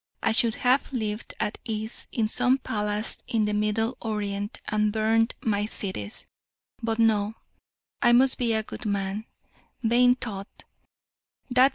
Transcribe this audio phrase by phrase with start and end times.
[0.23, 5.35] I should have lived at ease in some palace of the Middle Orient, and burned
[5.41, 6.25] my cities:
[6.81, 7.35] but no,
[8.01, 9.25] I must be 'a good man'
[9.83, 10.63] vain thought.